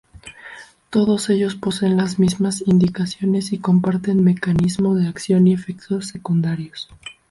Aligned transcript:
Todos 0.89 1.29
ellos 1.29 1.53
poseen 1.55 1.95
las 1.95 2.17
mismas 2.17 2.63
indicaciones 2.65 3.53
y 3.53 3.59
comparten 3.59 4.23
mecanismo 4.23 4.95
de 4.95 5.07
acción 5.07 5.45
y 5.45 5.53
efectos 5.53 6.07
secundarios. 6.07 6.89